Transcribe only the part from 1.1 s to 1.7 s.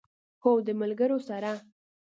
سره